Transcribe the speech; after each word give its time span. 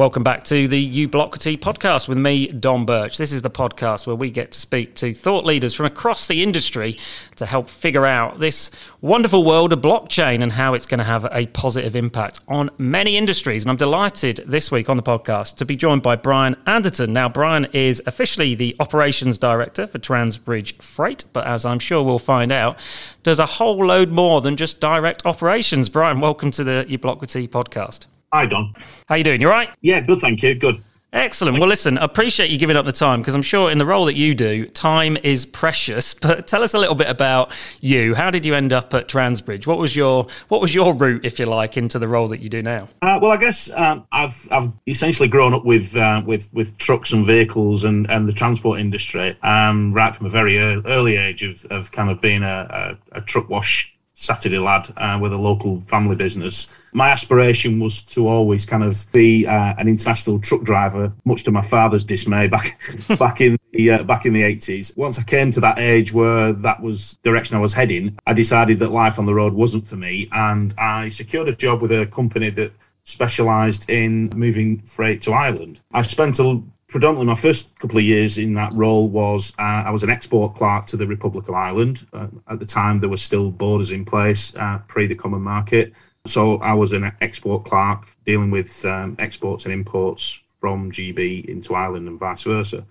Welcome 0.00 0.22
back 0.22 0.44
to 0.44 0.66
the 0.66 1.06
Ublocity 1.06 1.58
podcast 1.58 2.08
with 2.08 2.16
me, 2.16 2.46
Dom 2.46 2.86
Birch. 2.86 3.18
This 3.18 3.32
is 3.32 3.42
the 3.42 3.50
podcast 3.50 4.06
where 4.06 4.16
we 4.16 4.30
get 4.30 4.52
to 4.52 4.58
speak 4.58 4.94
to 4.94 5.12
thought 5.12 5.44
leaders 5.44 5.74
from 5.74 5.84
across 5.84 6.26
the 6.26 6.42
industry 6.42 6.96
to 7.36 7.44
help 7.44 7.68
figure 7.68 8.06
out 8.06 8.40
this 8.40 8.70
wonderful 9.02 9.44
world 9.44 9.74
of 9.74 9.82
blockchain 9.82 10.42
and 10.42 10.52
how 10.52 10.72
it's 10.72 10.86
going 10.86 11.00
to 11.00 11.04
have 11.04 11.28
a 11.30 11.44
positive 11.48 11.94
impact 11.94 12.40
on 12.48 12.70
many 12.78 13.18
industries. 13.18 13.62
And 13.62 13.70
I'm 13.70 13.76
delighted 13.76 14.42
this 14.46 14.70
week 14.70 14.88
on 14.88 14.96
the 14.96 15.02
podcast 15.02 15.56
to 15.56 15.66
be 15.66 15.76
joined 15.76 16.00
by 16.00 16.16
Brian 16.16 16.56
Anderton. 16.66 17.12
Now, 17.12 17.28
Brian 17.28 17.66
is 17.74 18.02
officially 18.06 18.54
the 18.54 18.74
operations 18.80 19.36
director 19.36 19.86
for 19.86 19.98
Trans-Bridge 19.98 20.78
Freight, 20.78 21.24
but 21.34 21.46
as 21.46 21.66
I'm 21.66 21.78
sure 21.78 22.02
we'll 22.02 22.18
find 22.18 22.52
out, 22.52 22.78
does 23.22 23.38
a 23.38 23.44
whole 23.44 23.84
load 23.84 24.08
more 24.08 24.40
than 24.40 24.56
just 24.56 24.80
direct 24.80 25.26
operations. 25.26 25.90
Brian, 25.90 26.20
welcome 26.20 26.50
to 26.52 26.64
the 26.64 26.86
Ublocity 26.88 27.46
podcast. 27.50 28.06
Hi, 28.32 28.46
Don. 28.46 28.74
How 29.08 29.16
you 29.16 29.24
doing? 29.24 29.40
You 29.40 29.48
all 29.48 29.54
right? 29.54 29.70
Yeah, 29.80 29.98
good, 30.00 30.20
thank 30.20 30.40
you. 30.44 30.54
Good. 30.54 30.80
Excellent. 31.12 31.58
Well, 31.58 31.68
listen, 31.68 31.98
I 31.98 32.04
appreciate 32.04 32.50
you 32.50 32.58
giving 32.58 32.76
up 32.76 32.84
the 32.84 32.92
time 32.92 33.20
because 33.20 33.34
I'm 33.34 33.42
sure 33.42 33.72
in 33.72 33.78
the 33.78 33.84
role 33.86 34.04
that 34.04 34.14
you 34.14 34.32
do, 34.36 34.66
time 34.66 35.16
is 35.24 35.44
precious. 35.44 36.14
But 36.20 36.46
tell 36.46 36.62
us 36.62 36.74
a 36.74 36.78
little 36.78 36.94
bit 36.94 37.08
about 37.08 37.50
you. 37.80 38.14
How 38.14 38.30
did 38.30 38.44
you 38.44 38.54
end 38.54 38.72
up 38.72 38.94
at 38.94 39.08
Trans-Bridge? 39.08 39.66
What 39.66 39.78
was 39.78 39.96
your 39.96 40.28
what 40.48 40.60
was 40.60 40.72
your 40.72 40.94
route, 40.94 41.24
if 41.24 41.40
you 41.40 41.46
like, 41.46 41.76
into 41.76 41.98
the 41.98 42.06
role 42.06 42.28
that 42.28 42.40
you 42.40 42.48
do 42.48 42.62
now? 42.62 42.88
Uh, 43.02 43.18
well, 43.20 43.32
I 43.32 43.36
guess 43.36 43.72
um, 43.72 44.06
I've 44.12 44.46
I've 44.52 44.70
essentially 44.86 45.28
grown 45.28 45.54
up 45.54 45.64
with 45.64 45.96
uh, 45.96 46.22
with 46.24 46.50
with 46.52 46.78
trucks 46.78 47.12
and 47.12 47.26
vehicles 47.26 47.82
and, 47.82 48.08
and 48.10 48.28
the 48.28 48.32
transport 48.32 48.78
industry 48.78 49.36
um, 49.42 49.92
right 49.92 50.14
from 50.14 50.26
a 50.26 50.30
very 50.30 50.58
early 50.58 51.16
age 51.16 51.42
of, 51.42 51.64
of 51.72 51.90
kind 51.90 52.10
of 52.10 52.20
being 52.20 52.44
a, 52.44 52.96
a, 53.12 53.18
a 53.18 53.20
truck 53.22 53.48
wash 53.48 53.96
Saturday 54.20 54.58
lad 54.58 54.86
uh, 54.98 55.18
with 55.20 55.32
a 55.32 55.38
local 55.38 55.80
family 55.80 56.14
business. 56.14 56.84
My 56.92 57.08
aspiration 57.08 57.80
was 57.80 58.02
to 58.14 58.28
always 58.28 58.66
kind 58.66 58.82
of 58.82 59.10
be 59.12 59.46
uh, 59.46 59.74
an 59.78 59.88
international 59.88 60.38
truck 60.38 60.62
driver, 60.62 61.10
much 61.24 61.42
to 61.44 61.50
my 61.50 61.62
father's 61.62 62.04
dismay 62.04 62.46
back 62.46 62.78
back 63.18 63.40
in 63.40 63.58
the 63.72 63.92
uh, 63.92 64.02
back 64.02 64.26
in 64.26 64.34
the 64.34 64.42
eighties. 64.42 64.94
Once 64.94 65.18
I 65.18 65.22
came 65.22 65.52
to 65.52 65.60
that 65.60 65.78
age 65.78 66.12
where 66.12 66.52
that 66.52 66.82
was 66.82 67.18
direction 67.24 67.56
I 67.56 67.60
was 67.60 67.72
heading, 67.72 68.18
I 68.26 68.34
decided 68.34 68.78
that 68.80 68.90
life 68.90 69.18
on 69.18 69.24
the 69.24 69.34
road 69.34 69.54
wasn't 69.54 69.86
for 69.86 69.96
me, 69.96 70.28
and 70.32 70.74
I 70.76 71.08
secured 71.08 71.48
a 71.48 71.56
job 71.56 71.80
with 71.80 71.90
a 71.90 72.04
company 72.04 72.50
that 72.50 72.72
specialised 73.04 73.88
in 73.88 74.28
moving 74.36 74.80
freight 74.82 75.22
to 75.22 75.32
Ireland. 75.32 75.80
I 75.92 76.02
spent 76.02 76.38
a 76.38 76.62
predominantly 76.90 77.26
my 77.26 77.40
first 77.40 77.78
couple 77.78 77.98
of 77.98 78.04
years 78.04 78.36
in 78.36 78.54
that 78.54 78.72
role 78.72 79.08
was 79.08 79.54
uh, 79.58 79.84
I 79.86 79.90
was 79.90 80.02
an 80.02 80.10
export 80.10 80.54
clerk 80.56 80.86
to 80.88 80.96
the 80.96 81.06
Republic 81.06 81.48
of 81.48 81.54
Ireland. 81.54 82.06
Uh, 82.12 82.26
at 82.48 82.58
the 82.58 82.66
time, 82.66 82.98
there 82.98 83.08
were 83.08 83.16
still 83.16 83.50
borders 83.50 83.90
in 83.92 84.04
place 84.04 84.54
uh, 84.56 84.78
pre 84.88 85.06
the 85.06 85.14
common 85.14 85.40
market. 85.40 85.92
So 86.26 86.58
I 86.58 86.74
was 86.74 86.92
an 86.92 87.12
export 87.20 87.64
clerk 87.64 88.06
dealing 88.26 88.50
with 88.50 88.84
um, 88.84 89.16
exports 89.18 89.64
and 89.64 89.72
imports 89.72 90.42
from 90.60 90.92
GB 90.92 91.46
into 91.46 91.74
Ireland 91.74 92.08
and 92.08 92.18
vice 92.18 92.42
versa. 92.42 92.84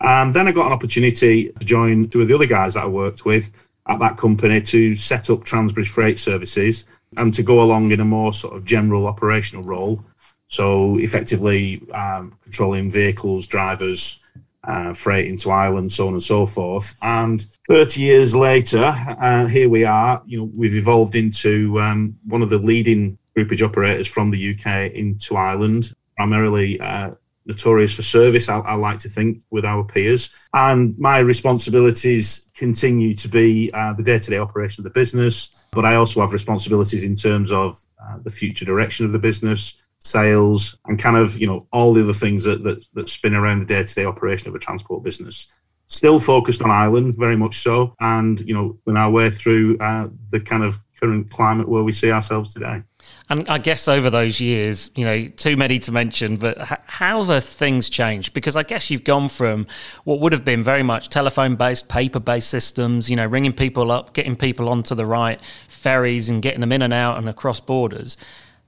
And 0.00 0.34
then 0.34 0.46
I 0.46 0.52
got 0.52 0.66
an 0.66 0.72
opportunity 0.72 1.50
to 1.58 1.64
join 1.64 2.08
two 2.08 2.22
of 2.22 2.28
the 2.28 2.34
other 2.34 2.46
guys 2.46 2.74
that 2.74 2.84
I 2.84 2.88
worked 2.88 3.24
with 3.24 3.50
at 3.88 3.98
that 4.00 4.18
company 4.18 4.60
to 4.60 4.94
set 4.94 5.30
up 5.30 5.44
Trans-Bridge 5.44 5.88
Freight 5.88 6.18
Services 6.18 6.84
and 7.16 7.32
to 7.34 7.42
go 7.42 7.62
along 7.62 7.92
in 7.92 8.00
a 8.00 8.04
more 8.04 8.32
sort 8.32 8.54
of 8.54 8.64
general 8.64 9.06
operational 9.06 9.64
role 9.64 10.04
so 10.48 10.98
effectively 10.98 11.82
um, 11.92 12.36
controlling 12.44 12.90
vehicles, 12.90 13.46
drivers, 13.46 14.22
uh, 14.66 14.92
freight 14.92 15.26
into 15.26 15.50
Ireland, 15.50 15.92
so 15.92 16.08
on 16.08 16.14
and 16.14 16.22
so 16.22 16.46
forth. 16.46 16.96
And 17.02 17.44
30 17.68 18.00
years 18.00 18.34
later, 18.34 18.84
uh, 18.84 19.46
here 19.46 19.68
we 19.68 19.84
are. 19.84 20.22
You 20.26 20.38
know, 20.38 20.50
we've 20.54 20.74
evolved 20.74 21.14
into 21.14 21.80
um, 21.80 22.18
one 22.26 22.42
of 22.42 22.50
the 22.50 22.58
leading 22.58 23.18
groupage 23.36 23.62
operators 23.62 24.06
from 24.06 24.30
the 24.30 24.54
UK 24.54 24.92
into 24.92 25.36
Ireland, 25.36 25.92
primarily 26.16 26.80
uh, 26.80 27.12
notorious 27.44 27.94
for 27.94 28.02
service. 28.02 28.48
I, 28.48 28.58
I, 28.58 28.74
like 28.74 28.98
to 29.00 29.08
think 29.08 29.42
with 29.50 29.64
our 29.64 29.84
peers, 29.84 30.34
and 30.52 30.98
my 30.98 31.18
responsibilities 31.18 32.50
continue 32.56 33.14
to 33.14 33.28
be 33.28 33.70
uh, 33.72 33.92
the 33.92 34.02
day-to-day 34.02 34.38
operation 34.38 34.80
of 34.80 34.84
the 34.84 34.98
business. 34.98 35.62
But 35.70 35.84
I 35.84 35.94
also 35.94 36.22
have 36.22 36.32
responsibilities 36.32 37.04
in 37.04 37.14
terms 37.14 37.52
of 37.52 37.78
uh, 38.02 38.18
the 38.22 38.30
future 38.30 38.64
direction 38.64 39.06
of 39.06 39.12
the 39.12 39.18
business 39.18 39.85
sales, 40.06 40.78
and 40.86 40.98
kind 40.98 41.16
of 41.16 41.38
you 41.38 41.46
know 41.46 41.66
all 41.72 41.92
the 41.92 42.02
other 42.02 42.12
things 42.12 42.44
that 42.44 42.62
that, 42.64 42.84
that 42.94 43.08
spin 43.08 43.34
around 43.34 43.60
the 43.60 43.66
day 43.66 43.82
to 43.82 43.94
day 43.94 44.04
operation 44.04 44.48
of 44.48 44.54
a 44.54 44.58
transport 44.58 45.02
business. 45.02 45.52
Still 45.88 46.18
focused 46.18 46.62
on 46.62 46.70
Ireland, 46.70 47.16
very 47.16 47.36
much 47.36 47.58
so, 47.58 47.94
and 48.00 48.40
you 48.40 48.54
know 48.54 48.78
in 48.86 48.96
our 48.96 49.10
way 49.10 49.30
through 49.30 49.78
uh, 49.78 50.08
the 50.30 50.40
kind 50.40 50.64
of 50.64 50.78
current 51.00 51.30
climate 51.30 51.68
where 51.68 51.82
we 51.82 51.92
see 51.92 52.10
ourselves 52.10 52.54
today. 52.54 52.82
And 53.28 53.48
I 53.48 53.58
guess 53.58 53.86
over 53.86 54.08
those 54.08 54.40
years, 54.40 54.90
you 54.94 55.04
know, 55.04 55.26
too 55.28 55.56
many 55.56 55.78
to 55.80 55.92
mention, 55.92 56.36
but 56.36 56.58
how 56.86 57.22
have 57.24 57.44
things 57.44 57.88
changed? 57.88 58.32
Because 58.32 58.56
I 58.56 58.62
guess 58.62 58.90
you've 58.90 59.04
gone 59.04 59.28
from 59.28 59.66
what 60.04 60.20
would 60.20 60.32
have 60.32 60.44
been 60.44 60.62
very 60.62 60.82
much 60.82 61.08
telephone 61.08 61.56
based, 61.56 61.88
paper 61.88 62.20
based 62.20 62.48
systems, 62.48 63.10
you 63.10 63.16
know, 63.16 63.26
ringing 63.26 63.52
people 63.52 63.90
up, 63.90 64.12
getting 64.14 64.36
people 64.36 64.68
onto 64.68 64.94
the 64.94 65.06
right 65.06 65.40
ferries 65.68 66.28
and 66.28 66.42
getting 66.42 66.60
them 66.60 66.72
in 66.72 66.82
and 66.82 66.92
out 66.92 67.18
and 67.18 67.28
across 67.28 67.60
borders. 67.60 68.16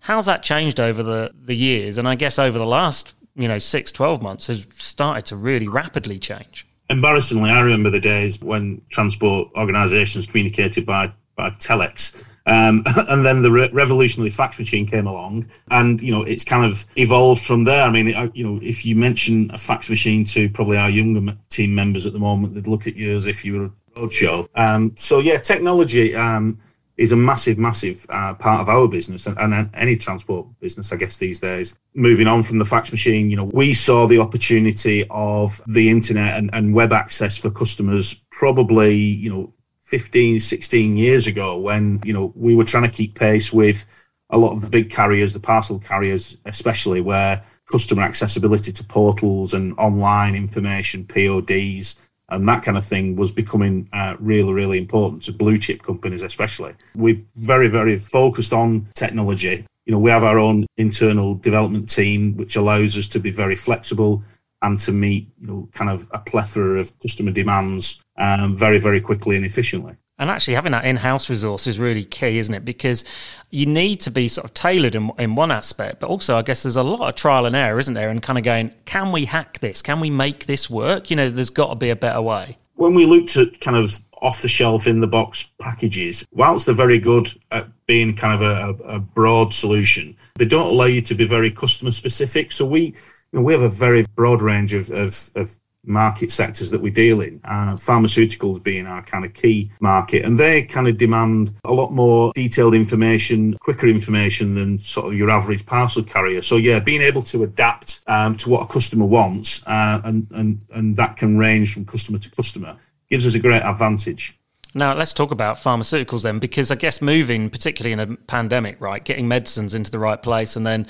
How's 0.01 0.27
that 0.27 0.43
changed 0.43 0.81
over 0.81 1.03
the, 1.03 1.33
the 1.45 1.55
years? 1.55 1.99
And 1.99 2.09
I 2.09 2.15
guess 2.15 2.39
over 2.39 2.59
the 2.59 2.67
last, 2.67 3.15
you 3.35 3.49
know, 3.49 3.59
six, 3.59 3.93
12 3.93 4.23
months 4.23 4.47
has 4.47 4.67
started 4.75 5.27
to 5.27 5.37
really 5.37 5.69
rapidly 5.69 6.19
change. 6.19 6.67
Embarrassingly, 6.91 7.51
I 7.51 7.61
remember 7.61 7.91
the 7.91 8.01
days 8.01 8.41
when 8.41 8.81
transport 8.91 9.51
organisations 9.57 10.27
communicated 10.27 10.87
by, 10.87 11.13
by 11.37 11.51
telex. 11.51 12.27
Um, 12.49 12.83
and 13.09 13.25
then 13.25 13.43
the 13.43 13.51
re- 13.51 13.71
revolutionary 13.73 14.31
fax 14.31 14.59
machine 14.59 14.87
came 14.87 15.07
along, 15.07 15.47
and 15.71 16.01
you 16.01 16.11
know 16.11 16.23
it's 16.23 16.45
kind 16.45 16.65
of 16.65 16.87
evolved 16.97 17.43
from 17.43 17.65
there. 17.65 17.83
I 17.83 17.91
mean, 17.91 18.09
it, 18.09 18.35
you 18.35 18.43
know, 18.43 18.59
if 18.63 18.87
you 18.87 18.97
mention 18.97 19.51
a 19.53 19.59
fax 19.59 19.91
machine 19.91 20.25
to 20.27 20.49
probably 20.49 20.79
our 20.79 20.89
younger 20.89 21.37
team 21.51 21.75
members 21.75 22.07
at 22.07 22.15
the 22.15 22.19
moment, 22.19 22.55
they'd 22.55 22.67
look 22.67 22.87
at 22.87 22.97
you 22.97 23.15
as 23.15 23.27
if 23.27 23.45
you 23.45 23.59
were 23.59 23.65
a 23.67 23.71
roadshow. 24.01 24.49
Um, 24.55 24.95
so 24.97 25.19
yeah, 25.19 25.37
technology 25.39 26.17
um, 26.17 26.59
is 26.99 27.13
a 27.13 27.17
massive, 27.17 27.59
massive 27.59 28.05
uh, 28.11 28.35
part 28.35 28.61
of 28.61 28.69
our 28.69 28.89
business 28.89 29.27
and, 29.27 29.39
and, 29.39 29.71
any 29.73 29.97
transport 29.97 30.47
business, 30.61 30.93
I 30.93 30.97
guess, 30.97 31.17
these 31.17 31.39
days. 31.39 31.79
Moving 31.95 32.27
on 32.27 32.43
from 32.43 32.59
the 32.59 32.65
fax 32.65 32.91
machine, 32.91 33.31
you 33.31 33.37
know, 33.37 33.45
we 33.45 33.73
saw 33.73 34.09
the 34.09 34.19
opportunity 34.19 35.07
of 35.09 35.63
the 35.69 35.89
internet 35.89 36.37
and, 36.37 36.51
and 36.53 36.75
web 36.75 36.93
access 36.93 37.39
for 37.39 37.51
customers 37.51 38.15
probably, 38.33 38.97
you 38.97 39.31
know, 39.31 39.53
15, 39.83 40.41
16 40.41 40.97
years 40.97 41.29
ago 41.29 41.57
when, 41.57 42.01
you 42.05 42.13
know, 42.13 42.33
we 42.35 42.57
were 42.57 42.65
trying 42.65 42.83
to 42.83 42.91
keep 42.91 43.15
pace 43.15 43.53
with 43.53 43.87
a 44.31 44.37
lot 44.37 44.53
of 44.53 44.61
the 44.61 44.69
big 44.69 44.91
carriers, 44.91 45.33
the 45.33 45.41
parcel 45.41 45.79
carriers, 45.79 46.37
especially 46.45 47.01
where 47.01 47.43
customer 47.71 48.03
accessibility 48.03 48.73
to 48.73 48.85
portals 48.85 49.55
and 49.55 49.79
online 49.79 50.35
information, 50.35 51.05
PODs, 51.05 52.08
and 52.29 52.49
that 52.49 52.63
kind 52.63 52.77
of 52.77 52.85
thing 52.85 53.17
was 53.17 53.33
becoming 53.33 53.89
uh, 53.93 54.17
really, 54.19 54.53
really 54.53 54.79
important 54.79 55.23
to 55.23 55.33
blue 55.33 55.59
chip 55.59 55.83
companies, 55.83 56.23
especially. 56.23 56.75
We've 56.95 57.25
very, 57.37 57.69
very 57.69 57.99
focused 57.99 58.53
on 58.53 58.89
technology. 58.95 59.65
You 59.87 59.93
know, 59.93 59.99
we 59.99 60.11
have 60.11 60.25
our 60.25 60.39
own 60.39 60.67
internal 60.77 61.35
development 61.35 61.91
team, 61.91 62.37
which 62.37 62.57
allows 62.57 62.97
us 62.99 63.07
to 63.09 63.19
be 63.19 63.31
very 63.31 63.55
flexible 63.55 64.23
and 64.61 64.79
to 64.81 64.93
meet, 64.93 65.29
you 65.41 65.47
know, 65.47 65.69
kind 65.73 65.91
of 65.91 66.09
a 66.11 66.19
plethora 66.19 66.81
of 66.81 66.93
customer 67.01 67.31
demands 67.31 68.03
um, 68.19 68.57
very, 68.57 68.79
very 68.79 69.01
quickly 69.01 69.37
and 69.37 69.47
efficiently. 69.47 69.95
And 70.19 70.31
actually, 70.31 70.55
having 70.55 70.73
that 70.73 70.85
in 70.85 70.97
house 70.97 71.31
resource 71.31 71.67
is 71.69 71.79
really 71.79 72.05
key, 72.05 72.39
isn't 72.39 72.53
it? 72.53 72.65
Because 72.65 73.05
you 73.51 73.67
need 73.67 74.01
to 74.01 74.11
be 74.11 74.27
sort 74.27 74.45
of 74.47 74.55
tailored 74.55 74.97
in, 74.97 75.13
in 75.19 75.37
one 75.37 75.53
aspect, 75.53 76.01
but 76.01 76.11
also, 76.11 76.37
I 76.37 76.43
guess 76.43 76.65
there's 76.65 76.77
a 76.77 76.83
lot 76.83 77.09
of 77.09 77.15
trial 77.15 77.47
and 77.47 77.55
error, 77.55 77.79
isn't 77.79 77.95
there? 77.95 78.11
And 78.11 78.21
kind 78.21 78.39
of 78.39 78.45
going, 78.45 78.73
can 78.85 79.13
we 79.13 79.27
hack 79.27 79.61
this? 79.61 79.81
Can 79.81 80.01
we 80.01 80.11
make 80.11 80.47
this 80.47 80.69
work? 80.69 81.11
You 81.11 81.17
know, 81.17 81.31
there's 81.31 81.51
got 81.51 81.69
to 81.69 81.77
be 81.77 81.91
a 81.91 81.97
better 81.97 82.21
way. 82.21 82.59
When 82.75 82.95
we 82.95 83.07
looked 83.07 83.37
at 83.37 83.61
kind 83.61 83.77
of 83.77 84.01
off 84.21 84.43
the 84.43 84.49
shelf 84.49 84.89
in 84.89 85.01
the 85.01 85.07
box 85.07 85.49
packages, 85.61 86.27
whilst 86.33 86.67
they're 86.67 86.75
very 86.75 86.99
good 86.99 87.33
at 87.53 87.69
being 87.87 88.17
kind 88.17 88.43
of 88.43 88.81
a, 88.81 88.83
a 88.85 88.99
broad 88.99 89.55
solution, 89.55 90.17
they 90.35 90.47
don't 90.47 90.67
allow 90.67 90.87
you 90.87 91.03
to 91.03 91.15
be 91.15 91.27
very 91.27 91.51
customer 91.51 91.93
specific. 91.93 92.51
So 92.51 92.67
we, 92.67 92.81
you 92.81 92.95
know, 93.33 93.43
we 93.43 93.53
have 93.53 93.63
a 93.63 93.69
very 93.69 94.05
broad 94.17 94.43
range 94.43 94.75
of, 94.75 94.91
of, 94.91 95.31
of 95.37 95.55
market 95.85 96.31
sectors 96.31 96.71
that 96.71 96.81
we 96.81 96.91
deal 96.91 97.21
in, 97.21 97.41
uh, 97.45 97.75
pharmaceuticals 97.75 98.63
being 98.63 98.87
our 98.87 99.03
kind 99.03 99.25
of 99.25 99.33
key 99.33 99.71
market, 99.81 100.25
and 100.25 100.39
they 100.39 100.63
kind 100.63 100.89
of 100.89 100.99
demand 100.99 101.53
a 101.65 101.73
lot 101.73 101.93
more 101.93 102.33
detailed 102.35 102.75
information, 102.75 103.57
quicker 103.59 103.87
information 103.87 104.55
than 104.55 104.79
sort 104.79 105.07
of 105.07 105.15
your 105.15 105.31
average 105.31 105.65
parcel 105.65 106.03
carrier. 106.03 106.43
So 106.43 106.57
yeah, 106.57 106.79
being 106.79 107.03
able 107.03 107.23
to 107.23 107.43
adapt 107.45 108.01
um, 108.07 108.37
to 108.39 108.51
what 108.51 108.63
a 108.63 108.67
customer 108.67 109.07
wants, 109.07 109.67
uh, 109.67 110.01
and 110.05 110.27
and 110.33 110.61
and 110.75 110.97
that 110.97 111.17
can 111.17 111.39
range 111.39 111.75
from 111.75 111.85
customer 111.85 112.19
to 112.19 112.31
customer, 112.31 112.77
gives 113.09 113.27
us 113.27 113.35
a 113.35 113.39
great 113.39 113.63
advantage. 113.63 114.35
Now, 114.75 114.95
let's 114.95 115.15
talk 115.15 115.31
about 115.31 115.57
pharmaceuticals 115.57 116.23
then, 116.23 116.39
because 116.39 116.71
I 116.71 116.75
guess 116.75 117.01
moving, 117.01 117.49
particularly 117.49 117.93
in 117.93 118.01
a 118.01 118.17
pandemic, 118.17 118.81
right, 118.81 119.03
getting 119.03 119.27
medicines 119.27 119.75
into 119.75 119.91
the 119.91 119.99
right 119.99 120.23
place 120.23 120.57
and 120.57 120.67
then 120.67 120.87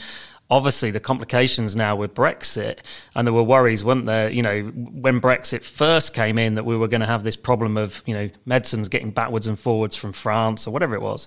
obviously 0.51 0.91
the 0.91 1.01
complications 1.01 1.77
now 1.77 1.97
with 1.97 2.15
Brexit, 2.15 2.79
and 3.15 3.27
there 3.27 3.35
were 3.35 3.43
worries, 3.43 3.85
weren't 3.85 4.07
there? 4.07 4.31
You 4.31 4.43
know, 4.43 4.63
when 4.63 5.21
Brexit 5.21 5.65
first 5.65 6.15
came 6.15 6.39
in, 6.39 6.55
that 6.55 6.65
we 6.65 6.77
were 6.77 6.89
going 6.89 7.01
to 7.01 7.07
have 7.07 7.25
this 7.25 7.37
problem 7.37 7.77
of 7.77 8.03
you 8.07 8.15
know 8.15 8.31
medicines 8.47 8.89
getting 8.89 9.11
backwards 9.11 9.47
and 9.47 9.59
forwards 9.59 9.97
from 9.97 10.13
France 10.13 10.67
or 10.67 10.71
whatever 10.71 10.95
it 10.95 11.03
was. 11.03 11.27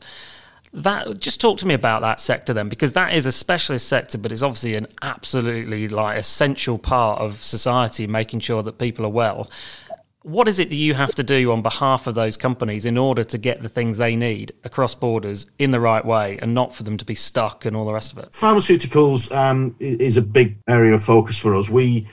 That 0.73 1.19
just 1.19 1.41
talk 1.41 1.57
to 1.57 1.68
me 1.68 1.73
about 1.73 2.01
that 2.01 2.21
sector 2.21 2.53
then, 2.53 2.69
because 2.69 2.94
that 2.94 3.13
is 3.13 3.25
a 3.25 3.31
specialist 3.31 3.89
sector, 3.89 4.18
but 4.18 4.31
it's 4.31 4.41
obviously 4.41 4.75
an 4.75 4.88
absolutely 5.01 5.89
like 5.89 6.18
essential 6.18 6.77
part 6.77 7.19
of 7.19 7.44
society, 7.44 8.07
making 8.07 8.39
sure 8.39 8.63
that 8.63 8.77
people 8.77 9.06
are 9.06 9.09
well. 9.09 9.50
What 10.23 10.47
is 10.47 10.59
it 10.59 10.69
that 10.69 10.75
you 10.75 10.94
have 10.94 11.15
to 11.15 11.23
do 11.23 11.51
on 11.51 11.63
behalf 11.63 12.06
of 12.06 12.13
those 12.13 12.38
companies 12.38 12.85
in 12.85 12.95
order 12.95 13.23
to 13.23 13.38
get 13.39 13.63
the 13.63 13.69
things 13.69 13.97
they 13.97 14.15
need 14.15 14.51
across 14.63 14.94
borders 14.94 15.47
in 15.57 15.71
the 15.71 15.79
right 15.79 16.06
way 16.06 16.38
and 16.41 16.53
not 16.53 16.75
for 16.75 16.83
them 16.83 16.97
to 16.97 17.06
be 17.06 17.15
stuck 17.15 17.65
and 17.65 17.75
all 17.75 17.85
the 17.85 17.94
rest 17.94 18.12
of 18.12 18.19
it? 18.19 18.29
Pharmaceuticals 18.31 19.35
um, 19.35 19.75
is 19.79 20.18
a 20.18 20.21
big 20.21 20.59
area 20.68 20.94
of 20.94 21.03
focus 21.03 21.39
for 21.39 21.56
us. 21.56 21.69
We 21.69 22.07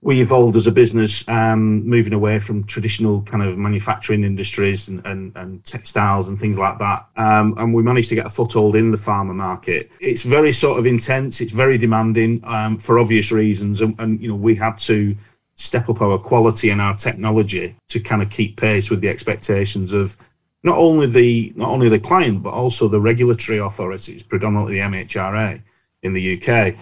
we 0.00 0.20
evolved 0.20 0.54
as 0.54 0.66
a 0.66 0.70
business, 0.70 1.26
um, 1.28 1.88
moving 1.88 2.12
away 2.12 2.38
from 2.38 2.64
traditional 2.64 3.22
kind 3.22 3.42
of 3.42 3.56
manufacturing 3.56 4.22
industries 4.22 4.86
and, 4.86 5.00
and, 5.06 5.34
and 5.34 5.64
textiles 5.64 6.28
and 6.28 6.38
things 6.38 6.58
like 6.58 6.78
that. 6.78 7.06
Um, 7.16 7.54
and 7.56 7.72
we 7.72 7.82
managed 7.82 8.10
to 8.10 8.14
get 8.14 8.26
a 8.26 8.28
foothold 8.28 8.76
in 8.76 8.90
the 8.90 8.98
pharma 8.98 9.34
market. 9.34 9.90
It's 10.00 10.22
very 10.22 10.52
sort 10.52 10.78
of 10.78 10.84
intense. 10.84 11.40
It's 11.40 11.52
very 11.52 11.78
demanding 11.78 12.42
um, 12.44 12.78
for 12.78 12.98
obvious 12.98 13.32
reasons. 13.32 13.80
And, 13.80 13.98
and, 13.98 14.20
you 14.20 14.28
know, 14.28 14.34
we 14.34 14.54
had 14.54 14.76
to 14.78 15.16
step 15.54 15.88
up 15.88 16.00
our 16.00 16.18
quality 16.18 16.70
and 16.70 16.80
our 16.80 16.96
technology 16.96 17.76
to 17.88 18.00
kind 18.00 18.22
of 18.22 18.30
keep 18.30 18.56
pace 18.56 18.90
with 18.90 19.00
the 19.00 19.08
expectations 19.08 19.92
of 19.92 20.16
not 20.62 20.78
only 20.78 21.06
the 21.06 21.52
not 21.56 21.68
only 21.68 21.88
the 21.88 21.98
client 21.98 22.42
but 22.42 22.52
also 22.52 22.88
the 22.88 23.00
regulatory 23.00 23.58
authorities, 23.58 24.22
predominantly 24.22 24.74
the 24.74 24.80
MHRA 24.80 25.60
in 26.02 26.12
the 26.12 26.40
UK. 26.42 26.74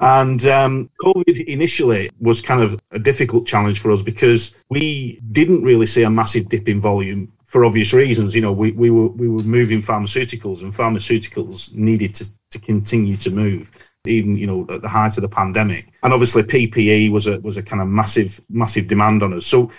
And 0.00 0.44
um, 0.46 0.90
COVID 1.02 1.44
initially 1.46 2.10
was 2.20 2.40
kind 2.40 2.62
of 2.62 2.80
a 2.92 2.98
difficult 3.00 3.46
challenge 3.46 3.80
for 3.80 3.90
us 3.90 4.02
because 4.02 4.56
we 4.68 5.20
didn't 5.32 5.64
really 5.64 5.86
see 5.86 6.04
a 6.04 6.10
massive 6.10 6.48
dip 6.48 6.68
in 6.68 6.80
volume 6.80 7.32
for 7.44 7.64
obvious 7.64 7.92
reasons. 7.92 8.34
You 8.34 8.42
know, 8.42 8.52
we, 8.52 8.72
we 8.72 8.90
were 8.90 9.08
we 9.08 9.28
were 9.28 9.42
moving 9.42 9.80
pharmaceuticals, 9.80 10.62
and 10.62 10.72
pharmaceuticals 10.72 11.74
needed 11.74 12.14
to, 12.16 12.30
to 12.50 12.58
continue 12.58 13.16
to 13.18 13.30
move, 13.30 13.70
even 14.06 14.36
you 14.36 14.46
know 14.46 14.66
at 14.70 14.82
the 14.82 14.88
height 14.88 15.16
of 15.16 15.22
the 15.22 15.28
pandemic. 15.28 15.88
And 16.02 16.12
obviously, 16.12 16.42
PPE 16.42 17.10
was 17.10 17.26
a 17.26 17.40
was 17.40 17.56
a 17.56 17.62
kind 17.62 17.82
of 17.82 17.88
massive 17.88 18.40
massive 18.48 18.88
demand 18.88 19.22
on 19.22 19.34
us. 19.34 19.46
So 19.46 19.70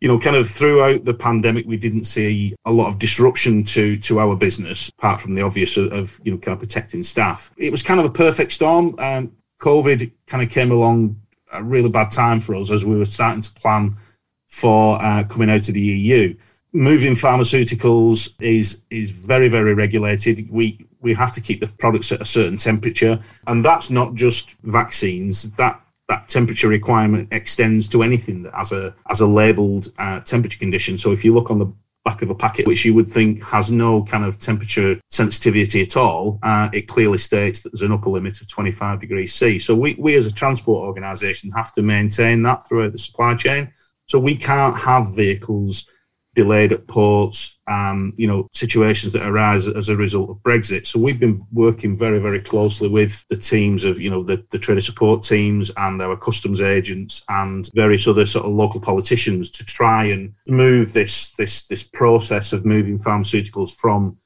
you 0.00 0.06
know, 0.06 0.18
kind 0.18 0.36
of 0.36 0.48
throughout 0.48 1.04
the 1.04 1.14
pandemic, 1.14 1.66
we 1.66 1.76
didn't 1.76 2.04
see 2.04 2.54
a 2.64 2.70
lot 2.70 2.86
of 2.86 2.98
disruption 2.98 3.64
to 3.64 3.96
to 3.98 4.20
our 4.20 4.36
business, 4.36 4.90
apart 4.90 5.20
from 5.20 5.34
the 5.34 5.42
obvious 5.42 5.76
of, 5.76 5.92
of 5.92 6.20
you 6.24 6.32
know, 6.32 6.38
kind 6.38 6.52
of 6.52 6.60
protecting 6.60 7.02
staff. 7.02 7.50
It 7.56 7.72
was 7.72 7.82
kind 7.82 7.98
of 7.98 8.06
a 8.06 8.10
perfect 8.10 8.52
storm. 8.52 8.94
Um, 8.98 9.32
COVID 9.60 10.12
kind 10.26 10.42
of 10.42 10.50
came 10.50 10.70
along 10.70 11.20
a 11.52 11.62
really 11.62 11.88
bad 11.88 12.10
time 12.10 12.40
for 12.40 12.54
us 12.54 12.70
as 12.70 12.84
we 12.84 12.96
were 12.96 13.04
starting 13.04 13.42
to 13.42 13.52
plan 13.54 13.96
for 14.46 15.02
uh, 15.02 15.24
coming 15.24 15.50
out 15.50 15.68
of 15.68 15.74
the 15.74 15.80
EU. 15.80 16.36
Moving 16.72 17.14
pharmaceuticals 17.14 18.40
is 18.40 18.84
is 18.90 19.10
very 19.10 19.48
very 19.48 19.74
regulated. 19.74 20.48
We 20.48 20.86
we 21.00 21.14
have 21.14 21.32
to 21.32 21.40
keep 21.40 21.60
the 21.60 21.68
products 21.78 22.12
at 22.12 22.20
a 22.20 22.24
certain 22.24 22.56
temperature, 22.56 23.20
and 23.46 23.64
that's 23.64 23.90
not 23.90 24.14
just 24.14 24.52
vaccines. 24.62 25.52
That 25.56 25.80
that 26.08 26.28
temperature 26.28 26.68
requirement 26.68 27.28
extends 27.32 27.86
to 27.88 28.02
anything 28.02 28.42
that 28.42 28.54
has 28.54 28.72
a 28.72 28.94
as 29.10 29.20
a 29.20 29.26
labelled 29.26 29.92
uh, 29.98 30.20
temperature 30.20 30.58
condition. 30.58 30.98
So 30.98 31.12
if 31.12 31.24
you 31.24 31.34
look 31.34 31.50
on 31.50 31.58
the 31.58 31.72
back 32.04 32.22
of 32.22 32.30
a 32.30 32.34
packet, 32.34 32.66
which 32.66 32.84
you 32.84 32.94
would 32.94 33.10
think 33.10 33.44
has 33.44 33.70
no 33.70 34.02
kind 34.04 34.24
of 34.24 34.38
temperature 34.38 34.98
sensitivity 35.08 35.82
at 35.82 35.96
all, 35.96 36.38
uh, 36.42 36.68
it 36.72 36.88
clearly 36.88 37.18
states 37.18 37.60
that 37.60 37.70
there's 37.70 37.82
an 37.82 37.92
upper 37.92 38.08
limit 38.08 38.40
of 38.40 38.48
25 38.48 39.00
degrees 39.00 39.34
C. 39.34 39.58
So 39.58 39.74
we, 39.74 39.94
we 39.98 40.14
as 40.14 40.26
a 40.26 40.32
transport 40.32 40.86
organisation 40.86 41.50
have 41.52 41.74
to 41.74 41.82
maintain 41.82 42.42
that 42.44 42.66
throughout 42.66 42.92
the 42.92 42.98
supply 42.98 43.34
chain. 43.34 43.70
So 44.06 44.18
we 44.18 44.36
can't 44.36 44.74
have 44.76 45.14
vehicles 45.14 45.86
delayed 46.34 46.72
at 46.72 46.86
ports, 46.86 47.58
um, 47.68 48.12
you 48.16 48.26
know, 48.26 48.46
situations 48.52 49.12
that 49.12 49.26
arise 49.26 49.66
as 49.66 49.88
a 49.88 49.96
result 49.96 50.30
of 50.30 50.36
Brexit. 50.38 50.86
So 50.86 51.00
we've 51.00 51.18
been 51.18 51.44
working 51.52 51.98
very, 51.98 52.18
very 52.18 52.40
closely 52.40 52.88
with 52.88 53.26
the 53.28 53.36
teams 53.36 53.84
of, 53.84 54.00
you 54.00 54.10
know, 54.10 54.22
the, 54.22 54.44
the 54.50 54.58
trader 54.58 54.80
support 54.80 55.22
teams 55.22 55.70
and 55.76 56.00
our 56.00 56.16
customs 56.16 56.60
agents 56.60 57.24
and 57.28 57.68
various 57.74 58.06
other 58.06 58.26
sort 58.26 58.46
of 58.46 58.52
local 58.52 58.80
politicians 58.80 59.50
to 59.50 59.64
try 59.64 60.04
and 60.04 60.32
move 60.46 60.92
this 60.92 61.32
this 61.32 61.66
this 61.66 61.82
process 61.82 62.52
of 62.52 62.64
moving 62.64 62.98
pharmaceuticals 62.98 63.76
from 63.78 64.16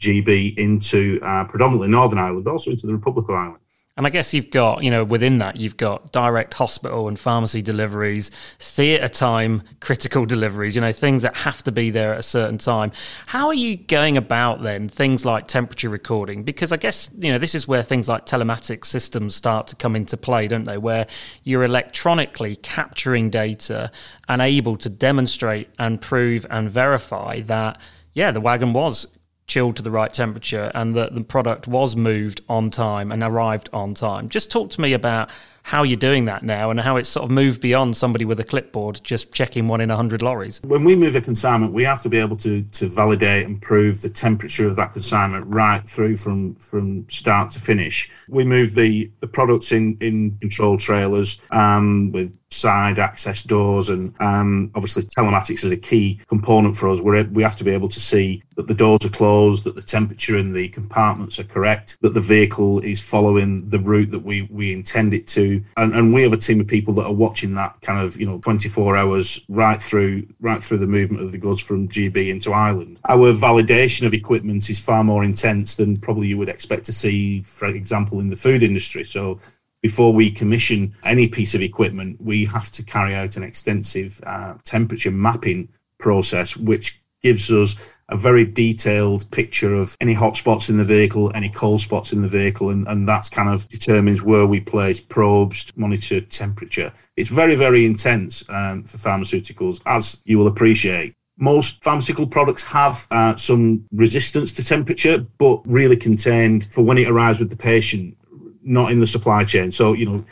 GB 0.00 0.58
into 0.58 1.20
uh, 1.22 1.44
predominantly 1.44 1.88
Northern 1.88 2.18
Ireland, 2.18 2.48
also 2.48 2.70
into 2.70 2.86
the 2.86 2.92
Republic 2.92 3.28
of 3.28 3.34
Ireland. 3.34 3.61
And 3.94 4.06
I 4.06 4.10
guess 4.10 4.32
you've 4.32 4.50
got, 4.50 4.82
you 4.82 4.90
know, 4.90 5.04
within 5.04 5.38
that, 5.38 5.56
you've 5.56 5.76
got 5.76 6.12
direct 6.12 6.54
hospital 6.54 7.08
and 7.08 7.18
pharmacy 7.18 7.60
deliveries, 7.60 8.30
theatre 8.58 9.08
time, 9.08 9.62
critical 9.80 10.24
deliveries, 10.24 10.74
you 10.74 10.80
know, 10.80 10.92
things 10.92 11.20
that 11.22 11.36
have 11.36 11.62
to 11.64 11.72
be 11.72 11.90
there 11.90 12.14
at 12.14 12.20
a 12.20 12.22
certain 12.22 12.56
time. 12.56 12.90
How 13.26 13.48
are 13.48 13.54
you 13.54 13.76
going 13.76 14.16
about 14.16 14.62
then 14.62 14.88
things 14.88 15.26
like 15.26 15.46
temperature 15.46 15.90
recording? 15.90 16.42
Because 16.42 16.72
I 16.72 16.78
guess, 16.78 17.10
you 17.18 17.32
know, 17.32 17.38
this 17.38 17.54
is 17.54 17.68
where 17.68 17.82
things 17.82 18.08
like 18.08 18.24
telematics 18.24 18.86
systems 18.86 19.34
start 19.34 19.66
to 19.66 19.76
come 19.76 19.94
into 19.94 20.16
play, 20.16 20.48
don't 20.48 20.64
they? 20.64 20.78
Where 20.78 21.06
you're 21.44 21.64
electronically 21.64 22.56
capturing 22.56 23.28
data 23.28 23.92
and 24.26 24.40
able 24.40 24.78
to 24.78 24.88
demonstrate 24.88 25.68
and 25.78 26.00
prove 26.00 26.46
and 26.48 26.70
verify 26.70 27.42
that, 27.42 27.78
yeah, 28.14 28.30
the 28.30 28.40
wagon 28.40 28.72
was 28.72 29.06
chilled 29.52 29.76
to 29.76 29.82
the 29.82 29.90
right 29.90 30.14
temperature 30.14 30.72
and 30.74 30.96
that 30.96 31.14
the 31.14 31.22
product 31.22 31.68
was 31.68 31.94
moved 31.94 32.40
on 32.48 32.70
time 32.70 33.12
and 33.12 33.22
arrived 33.22 33.68
on 33.70 33.92
time. 33.92 34.30
Just 34.30 34.50
talk 34.50 34.70
to 34.70 34.80
me 34.80 34.94
about 34.94 35.28
how 35.62 35.82
you're 35.82 35.96
doing 35.96 36.24
that 36.26 36.42
now 36.42 36.70
and 36.70 36.80
how 36.80 36.96
it's 36.96 37.08
sort 37.08 37.24
of 37.24 37.30
moved 37.30 37.60
beyond 37.60 37.96
somebody 37.96 38.24
with 38.24 38.38
a 38.40 38.44
clipboard 38.44 39.00
just 39.02 39.32
checking 39.32 39.68
one 39.68 39.80
in 39.80 39.90
a 39.90 39.94
100 39.94 40.22
lorries. 40.22 40.60
When 40.62 40.84
we 40.84 40.96
move 40.96 41.16
a 41.16 41.20
consignment, 41.20 41.72
we 41.72 41.84
have 41.84 42.02
to 42.02 42.08
be 42.08 42.18
able 42.18 42.36
to, 42.38 42.62
to 42.62 42.88
validate 42.88 43.46
and 43.46 43.60
prove 43.60 44.02
the 44.02 44.10
temperature 44.10 44.66
of 44.66 44.76
that 44.76 44.92
consignment 44.92 45.46
right 45.46 45.84
through 45.88 46.16
from, 46.16 46.56
from 46.56 47.08
start 47.08 47.50
to 47.52 47.60
finish. 47.60 48.10
We 48.28 48.44
move 48.44 48.74
the, 48.74 49.10
the 49.20 49.26
products 49.26 49.72
in, 49.72 49.96
in 50.00 50.36
control 50.38 50.76
trailers 50.76 51.40
um, 51.50 52.12
with 52.12 52.36
side 52.52 52.98
access 52.98 53.42
doors 53.42 53.88
and 53.88 54.14
um, 54.20 54.70
obviously 54.74 55.02
telematics 55.02 55.64
is 55.64 55.72
a 55.72 55.76
key 55.76 56.20
component 56.28 56.76
for 56.76 56.88
us 56.88 57.00
where 57.00 57.24
we 57.24 57.42
have 57.42 57.56
to 57.56 57.64
be 57.64 57.70
able 57.70 57.88
to 57.88 58.00
see 58.00 58.42
that 58.56 58.66
the 58.66 58.74
doors 58.74 59.04
are 59.04 59.10
closed 59.10 59.64
that 59.64 59.74
the 59.74 59.82
temperature 59.82 60.36
in 60.36 60.52
the 60.52 60.68
compartments 60.68 61.38
are 61.38 61.44
correct 61.44 61.96
that 62.02 62.14
the 62.14 62.20
vehicle 62.20 62.78
is 62.80 63.00
following 63.00 63.68
the 63.70 63.78
route 63.78 64.10
that 64.10 64.22
we 64.22 64.42
we 64.42 64.72
intend 64.72 65.14
it 65.14 65.26
to 65.26 65.51
and, 65.76 65.94
and 65.94 66.14
we 66.14 66.22
have 66.22 66.32
a 66.32 66.36
team 66.36 66.60
of 66.60 66.66
people 66.66 66.94
that 66.94 67.06
are 67.06 67.12
watching 67.12 67.54
that 67.54 67.80
kind 67.80 68.04
of 68.04 68.18
you 68.20 68.26
know 68.26 68.38
24 68.38 68.96
hours 68.96 69.44
right 69.48 69.80
through 69.80 70.26
right 70.40 70.62
through 70.62 70.78
the 70.78 70.86
movement 70.86 71.22
of 71.22 71.32
the 71.32 71.38
goods 71.38 71.60
from 71.60 71.88
GB 71.88 72.28
into 72.28 72.52
Ireland. 72.52 73.00
Our 73.08 73.32
validation 73.32 74.06
of 74.06 74.14
equipment 74.14 74.70
is 74.70 74.80
far 74.80 75.04
more 75.04 75.24
intense 75.24 75.76
than 75.76 75.98
probably 75.98 76.28
you 76.28 76.38
would 76.38 76.48
expect 76.48 76.84
to 76.86 76.92
see 76.92 77.42
for 77.42 77.66
example 77.66 78.20
in 78.20 78.30
the 78.30 78.36
food 78.36 78.62
industry. 78.62 79.04
So 79.04 79.40
before 79.82 80.12
we 80.12 80.30
commission 80.30 80.94
any 81.04 81.28
piece 81.28 81.54
of 81.54 81.60
equipment, 81.60 82.20
we 82.20 82.44
have 82.46 82.70
to 82.70 82.84
carry 82.84 83.14
out 83.14 83.36
an 83.36 83.42
extensive 83.42 84.22
uh, 84.24 84.54
temperature 84.64 85.10
mapping 85.10 85.68
process, 85.98 86.56
which 86.56 87.01
gives 87.22 87.52
us 87.52 87.76
a 88.08 88.16
very 88.16 88.44
detailed 88.44 89.30
picture 89.30 89.74
of 89.74 89.96
any 90.00 90.12
hot 90.12 90.36
spots 90.36 90.68
in 90.68 90.76
the 90.76 90.84
vehicle, 90.84 91.32
any 91.34 91.48
cold 91.48 91.80
spots 91.80 92.12
in 92.12 92.20
the 92.20 92.28
vehicle, 92.28 92.68
and, 92.68 92.86
and 92.86 93.08
that's 93.08 93.28
kind 93.28 93.48
of 93.48 93.68
determines 93.68 94.22
where 94.22 94.46
we 94.46 94.60
place 94.60 95.00
probes 95.00 95.64
to 95.64 95.80
monitor 95.80 96.20
temperature. 96.20 96.92
It's 97.16 97.30
very, 97.30 97.54
very 97.54 97.86
intense 97.86 98.48
um, 98.50 98.84
for 98.84 98.98
pharmaceuticals, 98.98 99.80
as 99.86 100.22
you 100.24 100.38
will 100.38 100.46
appreciate. 100.46 101.14
Most 101.38 101.82
pharmaceutical 101.82 102.26
products 102.26 102.62
have 102.64 103.06
uh, 103.10 103.36
some 103.36 103.86
resistance 103.92 104.52
to 104.54 104.64
temperature, 104.64 105.18
but 105.38 105.62
really 105.64 105.96
contained 105.96 106.68
for 106.70 106.82
when 106.82 106.98
it 106.98 107.08
arrives 107.08 107.40
with 107.40 107.48
the 107.48 107.56
patient 107.56 108.16
not 108.62 108.92
in 108.92 109.00
the 109.00 109.06
supply 109.06 109.44
chain. 109.44 109.72
So, 109.72 109.92
you 109.92 110.06
know, 110.06 110.24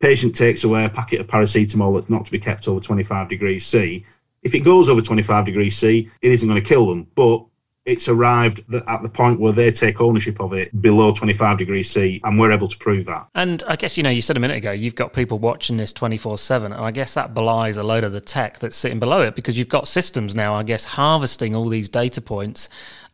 patient 0.00 0.36
takes 0.36 0.64
away 0.64 0.84
a 0.84 0.88
packet 0.88 1.20
of 1.20 1.26
paracetamol 1.26 1.94
that's 1.94 2.10
not 2.10 2.26
to 2.26 2.32
be 2.32 2.38
kept 2.38 2.68
over 2.68 2.80
25 2.80 3.28
degrees 3.28 3.66
C. 3.66 4.04
If 4.42 4.54
it 4.54 4.60
goes 4.60 4.88
over 4.88 5.00
25 5.00 5.44
degrees 5.44 5.76
C, 5.76 6.08
it 6.20 6.32
isn't 6.32 6.48
going 6.48 6.60
to 6.60 6.68
kill 6.68 6.86
them. 6.86 7.06
But 7.14 7.44
it's 7.84 8.08
arrived 8.08 8.62
at 8.74 9.02
the 9.02 9.08
point 9.08 9.40
where 9.40 9.52
they 9.52 9.70
take 9.72 10.00
ownership 10.00 10.40
of 10.40 10.52
it 10.52 10.80
below 10.80 11.12
25 11.12 11.58
degrees 11.58 11.90
C, 11.90 12.20
and 12.22 12.38
we're 12.38 12.52
able 12.52 12.68
to 12.68 12.78
prove 12.78 13.06
that. 13.06 13.28
And 13.34 13.62
I 13.66 13.76
guess, 13.76 13.96
you 13.96 14.02
know, 14.02 14.10
you 14.10 14.22
said 14.22 14.36
a 14.36 14.40
minute 14.40 14.56
ago, 14.56 14.70
you've 14.70 14.94
got 14.94 15.12
people 15.12 15.38
watching 15.38 15.76
this 15.76 15.92
24 15.92 16.38
7, 16.38 16.72
and 16.72 16.84
I 16.84 16.90
guess 16.90 17.14
that 17.14 17.34
belies 17.34 17.76
a 17.76 17.82
load 17.82 18.04
of 18.04 18.12
the 18.12 18.20
tech 18.20 18.60
that's 18.60 18.76
sitting 18.76 19.00
below 19.00 19.22
it 19.22 19.34
because 19.34 19.58
you've 19.58 19.68
got 19.68 19.88
systems 19.88 20.34
now, 20.34 20.54
I 20.54 20.62
guess, 20.62 20.84
harvesting 20.84 21.56
all 21.56 21.68
these 21.68 21.88
data 21.88 22.20
points 22.20 22.68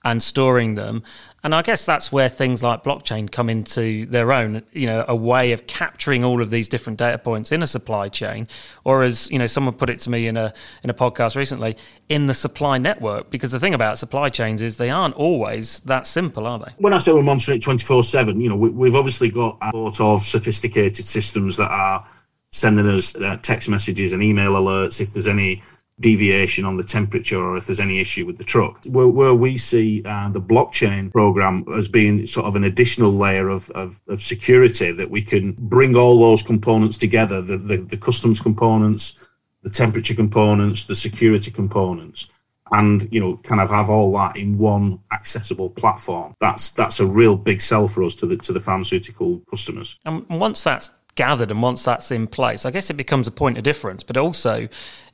and 0.04 0.22
storing 0.22 0.74
them. 0.74 1.02
And 1.44 1.54
I 1.54 1.62
guess 1.62 1.84
that's 1.86 2.10
where 2.10 2.28
things 2.28 2.62
like 2.62 2.82
blockchain 2.82 3.30
come 3.30 3.48
into 3.48 4.06
their 4.06 4.32
own, 4.32 4.62
you 4.72 4.86
know, 4.86 5.04
a 5.06 5.14
way 5.14 5.52
of 5.52 5.66
capturing 5.66 6.24
all 6.24 6.42
of 6.42 6.50
these 6.50 6.68
different 6.68 6.98
data 6.98 7.18
points 7.18 7.52
in 7.52 7.62
a 7.62 7.66
supply 7.66 8.08
chain, 8.08 8.48
or 8.84 9.02
as, 9.02 9.30
you 9.30 9.38
know, 9.38 9.46
someone 9.46 9.74
put 9.74 9.88
it 9.88 10.00
to 10.00 10.10
me 10.10 10.26
in 10.26 10.36
a 10.36 10.52
in 10.82 10.90
a 10.90 10.94
podcast 10.94 11.36
recently, 11.36 11.76
in 12.08 12.26
the 12.26 12.34
supply 12.34 12.78
network. 12.78 13.30
Because 13.30 13.52
the 13.52 13.60
thing 13.60 13.74
about 13.74 13.98
supply 13.98 14.28
chains 14.28 14.60
is 14.62 14.78
they 14.78 14.90
aren't 14.90 15.14
always 15.14 15.78
that 15.80 16.06
simple, 16.06 16.46
are 16.46 16.58
they? 16.58 16.72
When 16.78 16.92
I 16.92 16.98
say 16.98 17.12
we're 17.12 17.22
monitoring 17.22 17.58
it 17.58 17.64
24-7, 17.64 18.40
you 18.40 18.48
know, 18.48 18.56
we, 18.56 18.88
have 18.88 18.96
obviously 18.96 19.30
got 19.30 19.58
a 19.60 19.76
lot 19.76 20.00
of 20.00 20.22
sophisticated 20.22 21.04
systems 21.04 21.56
that 21.56 21.70
are 21.70 22.06
sending 22.50 22.88
us 22.88 23.14
uh, 23.16 23.36
text 23.42 23.68
messages 23.68 24.12
and 24.12 24.22
email 24.22 24.52
alerts 24.52 25.00
if 25.00 25.12
there's 25.12 25.28
any 25.28 25.62
deviation 26.00 26.64
on 26.64 26.76
the 26.76 26.82
temperature 26.82 27.38
or 27.38 27.56
if 27.56 27.66
there's 27.66 27.80
any 27.80 28.00
issue 28.00 28.24
with 28.24 28.38
the 28.38 28.44
truck. 28.44 28.84
Where, 28.86 29.08
where 29.08 29.34
we 29.34 29.56
see 29.56 30.02
uh, 30.04 30.28
the 30.30 30.40
blockchain 30.40 31.10
program 31.10 31.64
as 31.76 31.88
being 31.88 32.26
sort 32.26 32.46
of 32.46 32.56
an 32.56 32.64
additional 32.64 33.12
layer 33.12 33.48
of, 33.48 33.70
of, 33.70 34.00
of, 34.08 34.22
security 34.22 34.92
that 34.92 35.10
we 35.10 35.22
can 35.22 35.52
bring 35.58 35.96
all 35.96 36.20
those 36.20 36.42
components 36.42 36.96
together 36.96 37.42
the, 37.42 37.56
the, 37.56 37.78
the 37.78 37.96
customs 37.96 38.40
components, 38.40 39.24
the 39.62 39.70
temperature 39.70 40.14
components, 40.14 40.84
the 40.84 40.94
security 40.94 41.50
components 41.50 42.28
and 42.72 43.08
you 43.12 43.20
know 43.20 43.36
kind 43.38 43.60
of 43.60 43.70
have 43.70 43.90
all 43.90 44.12
that 44.12 44.36
in 44.36 44.58
one 44.58 45.00
accessible 45.12 45.70
platform 45.70 46.34
that's 46.40 46.70
that's 46.70 47.00
a 47.00 47.06
real 47.06 47.36
big 47.36 47.60
sell 47.60 47.88
for 47.88 48.02
us 48.02 48.14
to 48.14 48.26
the 48.26 48.36
to 48.36 48.52
the 48.52 48.60
pharmaceutical 48.60 49.40
customers 49.50 49.98
and 50.04 50.28
once 50.28 50.62
that's 50.62 50.90
gathered 51.18 51.50
and 51.50 51.60
once 51.60 51.82
that's 51.82 52.12
in 52.12 52.28
place 52.28 52.64
i 52.64 52.70
guess 52.70 52.90
it 52.90 52.94
becomes 52.94 53.26
a 53.26 53.32
point 53.32 53.58
of 53.58 53.64
difference 53.64 54.04
but 54.04 54.16
also 54.16 54.68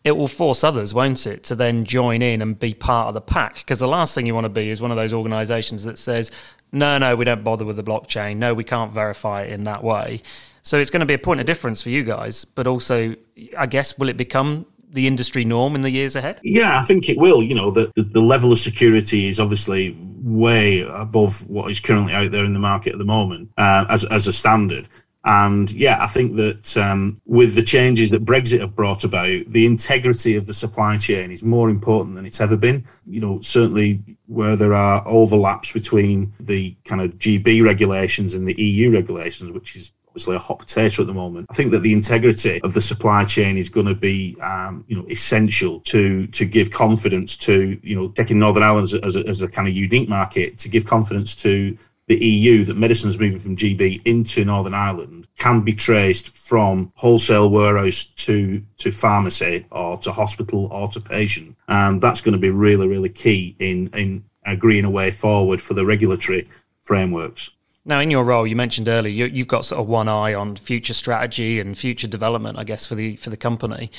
it 0.05 0.13
will 0.13 0.29
force 0.29 0.63
others 0.63 0.93
won't 0.93 1.27
it 1.27 1.43
to 1.43 1.55
then 1.55 1.83
join 1.83 2.21
in 2.21 2.43
and 2.43 2.59
be 2.59 2.75
part 2.75 3.09
of 3.09 3.15
the 3.15 3.23
pack 3.23 3.55
because 3.57 3.79
the 3.79 3.89
last 3.89 4.15
thing 4.15 4.27
you 4.27 4.35
want 4.35 4.45
to 4.45 4.51
be 4.51 4.69
is 4.69 4.83
one 4.83 4.91
of 4.91 4.99
those 4.99 5.15
organizations 5.15 5.83
that 5.83 5.99
says 5.99 6.31
no 6.73 6.99
no 6.99 7.17
we 7.17 7.25
don't 7.25 7.43
bother 7.43 7.65
with 7.65 7.77
the 7.77 7.83
blockchain 7.83 8.37
no 8.37 8.53
we 8.53 8.63
can't 8.63 8.93
verify 8.93 9.41
it 9.45 9.51
in 9.51 9.65
that 9.65 9.83
way 9.83 10.21
so 10.63 10.79
it's 10.79 10.91
going 10.91 11.01
to 11.01 11.07
be 11.07 11.15
a 11.15 11.19
point 11.19 11.41
of 11.41 11.47
difference 11.47 11.81
for 11.81 11.89
you 11.89 12.05
guys 12.05 12.45
but 12.45 12.67
also 12.67 13.17
i 13.57 13.65
guess 13.65 13.99
will 13.99 14.11
it 14.11 14.19
become 14.19 14.67
the 14.95 15.07
industry 15.09 15.45
norm 15.45 15.75
in 15.75 15.83
the 15.83 15.91
years 15.91 16.15
ahead? 16.17 16.41
Yeah, 16.43 16.79
I 16.79 16.83
think 16.83 17.09
it 17.09 17.19
will. 17.19 17.43
You 17.43 17.57
know, 17.57 17.73
the, 17.73 17.93
the 17.97 18.21
level 18.21 18.53
of 18.53 18.61
security 18.61 19.27
is 19.27 19.41
obviously 19.41 19.99
way 20.23 20.83
above 20.83 21.51
what 21.51 21.71
is 21.71 21.81
currently 21.81 22.15
out 22.15 22.31
there 22.31 22.45
in 22.45 22.55
the 22.55 22.61
market 22.61 22.93
at 22.93 22.99
the 22.99 23.05
moment 23.05 23.51
uh, 23.59 23.85
as, 23.91 24.05
as 24.05 24.27
a 24.27 24.33
standard. 24.33 24.89
And 25.25 25.73
yeah, 25.73 26.03
I 26.03 26.07
think 26.07 26.37
that 26.37 26.77
um, 26.77 27.17
with 27.25 27.55
the 27.55 27.63
changes 27.63 28.11
that 28.11 28.27
Brexit 28.27 28.61
have 28.61 28.77
brought 28.77 29.05
about, 29.05 29.45
the 29.49 29.65
integrity 29.65 30.37
of 30.37 30.47
the 30.47 30.53
supply 30.53 30.99
chain 30.99 31.31
is 31.31 31.43
more 31.43 31.71
important 31.71 32.15
than 32.15 32.27
it's 32.27 32.43
ever 32.43 32.57
been. 32.57 32.85
You 33.07 33.21
know, 33.21 33.41
certainly 33.41 34.03
where 34.27 34.55
there 34.57 34.75
are 34.75 35.03
overlaps 35.07 35.73
between 35.73 36.35
the 36.41 36.77
kind 36.85 37.01
of 37.01 37.13
GB 37.13 37.65
regulations 37.65 38.35
and 38.35 38.47
the 38.47 38.61
EU 38.61 38.93
regulations, 38.93 39.51
which 39.51 39.77
is 39.77 39.93
obviously 40.15 40.37
a 40.37 40.39
hot 40.39 40.61
potato 40.61 41.03
at 41.03 41.07
the 41.09 41.15
moment. 41.15 41.47
I 41.51 41.55
think 41.55 41.73
that 41.73 41.81
the 41.81 41.93
integrity 41.93 42.61
of 42.63 42.75
the 42.75 42.81
supply 42.81 43.25
chain 43.25 43.57
is 43.57 43.69
going 43.69 43.87
to 43.87 43.95
be, 43.95 44.37
um, 44.41 44.85
you 44.87 44.97
know, 44.97 45.07
essential 45.09 45.81
to 45.81 46.27
to 46.29 46.45
give 46.45 46.71
confidence 46.71 47.37
to, 47.39 47.81
you 47.83 47.97
know, 47.97 48.09
taking 48.09 48.39
Northern 48.39 48.63
Ireland 48.63 48.85
as 48.85 48.95
a, 48.95 49.05
as 49.05 49.17
a, 49.17 49.27
as 49.27 49.43
a 49.43 49.49
kind 49.49 49.67
of 49.67 49.75
unique 49.75 50.09
market 50.09 50.59
to 50.59 50.69
give 50.69 50.87
confidence 50.87 51.35
to 51.37 51.77
the 52.07 52.17
EU 52.17 52.65
that 52.65 52.77
medicines 52.77 53.19
moving 53.19 53.39
from 53.39 53.57
GB 53.57 54.03
into 54.05 54.45
Northern 54.45 54.75
Ireland 54.75 55.27
can 55.39 55.63
be 55.63 55.73
traced 55.73 56.37
from 56.37 56.93
wholesale 56.97 57.49
warehouse 57.51 58.05
to 58.05 58.63
to 58.79 58.91
pharmacy 58.91 59.67
or 59.71 59.99
to 59.99 60.13
hospital 60.13 60.67
or 60.67 60.89
to 60.89 61.01
patient, 61.01 61.57
and 61.69 62.01
that's 62.01 62.21
going 62.21 62.33
to 62.33 62.39
be 62.39 62.51
really 62.51 62.87
really 62.87 63.09
key 63.09 63.57
in 63.59 63.89
in 63.95 64.25
agreeing 64.45 64.85
a 64.85 64.91
way 64.91 65.11
forward 65.11 65.61
for 65.61 65.75
the 65.75 65.87
regulatory 65.87 66.47
frameworks. 66.83 67.51
Now, 67.87 68.01
in 68.01 68.11
your 68.11 68.25
role, 68.25 68.47
you 68.47 68.57
mentioned 68.57 68.89
earlier 68.89 69.27
you, 69.27 69.43
have 69.43 69.49
got 69.49 69.65
sort 69.67 69.81
of 69.81 69.89
one 69.89 70.09
eye 70.09 70.33
on 70.33 70.57
future 70.57 70.95
strategy 70.95 71.61
and 71.61 71.77
future 71.77 72.09
development, 72.09 72.59
I 72.59 72.65
guess, 72.65 72.87
for 72.87 72.95
the 72.95 73.17
for 73.17 73.29
the 73.29 73.37
company. 73.37 73.91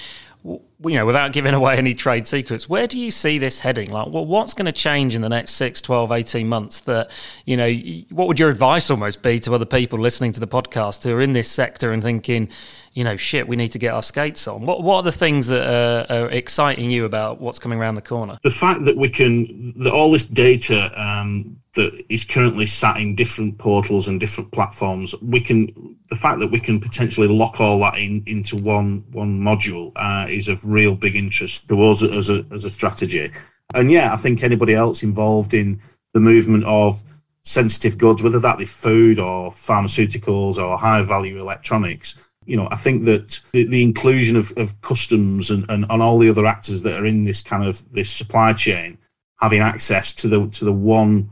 You 0.46 0.62
know, 0.80 1.08
without 1.08 1.32
giving 1.32 1.56
away 1.56 1.76
any 1.78 1.96
trade 1.96 2.28
secrets, 2.28 2.70
where 2.70 2.86
do 2.86 3.00
you 3.00 3.10
see 3.10 3.40
this 3.40 3.62
heading? 3.62 3.90
Like, 3.90 4.10
well, 4.10 4.26
what's 4.26 4.54
going 4.54 4.68
to 4.68 4.72
change 4.72 5.16
in 5.16 5.22
the 5.22 5.30
next 5.30 5.54
6, 5.54 5.82
12, 5.82 6.12
18 6.12 6.48
months 6.48 6.82
that, 6.82 7.10
you 7.46 7.58
know, 7.58 7.72
what 8.12 8.28
would 8.28 8.40
your 8.40 8.50
advice 8.50 8.92
almost 8.92 9.24
be 9.24 9.40
to 9.40 9.56
other 9.56 9.66
people 9.66 9.98
listening 9.98 10.34
to 10.34 10.40
the 10.40 10.48
podcast 10.48 11.04
who 11.04 11.16
are 11.16 11.22
in 11.22 11.34
this 11.34 11.50
sector 11.50 11.92
and 11.92 12.04
thinking, 12.04 12.50
you 12.96 13.04
know, 13.04 13.18
shit, 13.18 13.46
we 13.46 13.58
need 13.58 13.74
to 13.74 13.78
get 13.78 13.94
our 13.94 14.02
skates 14.02 14.48
on? 14.48 14.66
What, 14.66 14.82
what 14.82 14.96
are 14.96 15.04
the 15.04 15.12
things 15.12 15.48
that 15.48 15.68
are, 15.68 16.06
are 16.10 16.30
exciting 16.30 16.90
you 16.90 17.04
about 17.04 17.42
what's 17.42 17.60
coming 17.60 17.78
around 17.78 17.96
the 17.96 18.02
corner? 18.02 18.40
The 18.44 18.50
fact 18.50 18.86
that 18.86 18.96
we 18.96 19.10
can, 19.10 19.74
that 19.80 19.92
all 19.92 20.12
this 20.12 20.26
data 20.26 20.92
um, 21.00 21.58
that 21.76 22.06
is 22.08 22.24
currently 22.24 22.66
sat 22.66 22.98
in 22.98 23.14
different 23.14 23.60
portals 23.60 24.08
and 24.08 24.18
different 24.18 24.50
platforms, 24.54 25.14
we 25.22 25.42
can 25.42 25.98
the 26.10 26.16
fact 26.16 26.40
that 26.40 26.52
we 26.52 26.60
can 26.60 26.80
potentially 26.80 27.28
lock 27.28 27.60
all 27.60 27.80
that 27.80 27.98
in 27.98 28.24
into 28.28 28.56
one 28.56 29.04
one 29.12 29.42
module 29.42 29.92
uh, 29.98 30.28
is 30.30 30.48
of 30.48 30.64
real 30.66 30.96
big 30.96 31.16
interest 31.16 31.68
towards 31.68 32.02
it 32.02 32.14
as 32.14 32.30
a 32.30 32.46
as 32.52 32.64
a 32.64 32.72
strategy. 32.72 33.30
And 33.74 33.92
yeah, 33.92 34.14
I 34.14 34.18
think 34.18 34.42
anybody 34.42 34.74
else 34.74 35.04
involved 35.04 35.54
in 35.54 35.82
the 36.14 36.20
movement 36.22 36.64
of 36.64 37.04
sensitive 37.42 37.98
goods, 37.98 38.24
whether 38.24 38.40
that 38.40 38.58
be 38.58 38.66
food 38.66 39.20
or 39.20 39.52
pharmaceuticals 39.52 40.58
or 40.58 40.78
high 40.78 41.02
value 41.02 41.40
electronics, 41.40 42.18
you 42.46 42.56
know, 42.56 42.68
I 42.72 42.76
think 42.76 43.06
that 43.06 43.40
the, 43.52 43.66
the 43.66 43.84
inclusion 43.84 44.36
of, 44.36 44.52
of 44.58 44.80
customs 44.82 45.50
and, 45.50 45.66
and, 45.70 45.86
and 45.90 46.02
all 46.02 46.20
the 46.20 46.30
other 46.30 46.46
actors 46.46 46.84
that 46.84 47.00
are 47.00 47.06
in 47.06 47.26
this 47.26 47.42
kind 47.42 47.64
of 47.64 47.92
this 47.92 48.10
supply 48.10 48.54
chain 48.54 48.98
having 49.40 49.62
access 49.62 50.14
to 50.14 50.28
the 50.28 50.48
to 50.50 50.66
the 50.66 50.72
one 50.74 51.30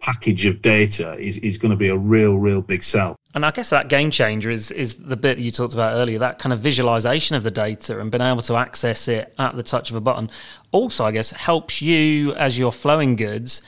package 0.00 0.44
of 0.44 0.60
data 0.60 1.16
is, 1.18 1.38
is 1.38 1.56
going 1.56 1.70
to 1.70 1.76
be 1.76 1.88
a 1.88 1.96
real, 1.96 2.36
real 2.36 2.60
big 2.60 2.84
sell. 2.84 3.16
And 3.34 3.44
I 3.44 3.50
guess 3.50 3.70
that 3.70 3.88
game 3.88 4.10
changer 4.10 4.50
is 4.50 4.70
is 4.70 4.96
the 4.96 5.16
bit 5.16 5.36
that 5.36 5.42
you 5.42 5.50
talked 5.50 5.74
about 5.74 5.94
earlier, 5.94 6.18
that 6.18 6.38
kind 6.38 6.52
of 6.52 6.60
visualization 6.60 7.36
of 7.36 7.42
the 7.42 7.50
data 7.50 8.00
and 8.00 8.10
being 8.10 8.22
able 8.22 8.42
to 8.42 8.56
access 8.56 9.08
it 9.08 9.34
at 9.38 9.54
the 9.56 9.62
touch 9.62 9.90
of 9.90 9.96
a 9.96 10.00
button. 10.00 10.30
Also, 10.72 11.04
I 11.04 11.10
guess 11.10 11.30
helps 11.32 11.82
you 11.82 12.34
as 12.34 12.58
you're 12.58 12.72
flowing 12.72 13.14
goods 13.14 13.62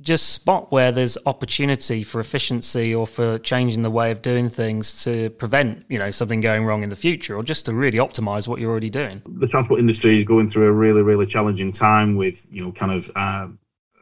just 0.00 0.30
spot 0.30 0.72
where 0.72 0.90
there's 0.90 1.18
opportunity 1.26 2.02
for 2.02 2.20
efficiency 2.20 2.94
or 2.94 3.06
for 3.06 3.38
changing 3.38 3.82
the 3.82 3.90
way 3.90 4.10
of 4.10 4.22
doing 4.22 4.48
things 4.48 5.04
to 5.04 5.30
prevent 5.30 5.84
you 5.88 5.98
know 5.98 6.10
something 6.10 6.40
going 6.40 6.64
wrong 6.64 6.82
in 6.82 6.88
the 6.88 6.96
future 6.96 7.36
or 7.36 7.42
just 7.42 7.66
to 7.66 7.74
really 7.74 7.98
optimize 7.98 8.48
what 8.48 8.58
you're 8.60 8.70
already 8.70 8.90
doing 8.90 9.22
the 9.38 9.46
transport 9.46 9.78
industry 9.78 10.18
is 10.18 10.24
going 10.24 10.48
through 10.48 10.66
a 10.66 10.72
really 10.72 11.02
really 11.02 11.26
challenging 11.26 11.70
time 11.70 12.16
with 12.16 12.46
you 12.50 12.64
know 12.64 12.72
kind 12.72 12.92
of 12.92 13.10
uh, 13.14 13.46